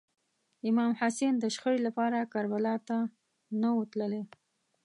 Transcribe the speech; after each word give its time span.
امام 0.69 0.91
حسین 0.99 1.33
د 1.39 1.45
شخړې 1.55 1.79
لپاره 1.87 2.29
کربلا 2.33 2.75
ته 2.87 2.97
نه 3.61 3.69
و 3.77 3.81
تللی. 3.91 4.23